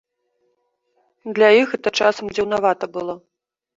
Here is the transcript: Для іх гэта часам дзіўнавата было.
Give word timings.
Для 1.39 1.49
іх 1.59 1.67
гэта 1.75 1.89
часам 2.07 2.25
дзіўнавата 2.39 2.85
было. 2.97 3.13